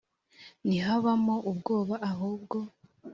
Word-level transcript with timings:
ntihabamo 0.67 1.35
ubwoba 1.51 1.95
ahubwo 2.09 2.57